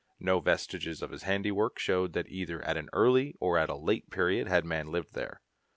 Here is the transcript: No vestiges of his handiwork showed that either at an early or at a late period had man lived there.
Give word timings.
No 0.19 0.39
vestiges 0.39 1.03
of 1.03 1.11
his 1.11 1.21
handiwork 1.21 1.77
showed 1.77 2.13
that 2.13 2.27
either 2.27 2.59
at 2.63 2.75
an 2.75 2.89
early 2.91 3.35
or 3.39 3.59
at 3.59 3.69
a 3.69 3.75
late 3.75 4.09
period 4.09 4.47
had 4.47 4.65
man 4.65 4.87
lived 4.87 5.13
there. 5.13 5.41